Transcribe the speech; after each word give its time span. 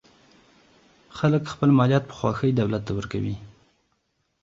خلک 1.17 1.43
خپل 1.53 1.69
مالیات 1.77 2.03
په 2.07 2.13
خوښۍ 2.19 2.51
دولت 2.59 2.81
ته 2.87 2.91
ورکوي. 2.97 3.35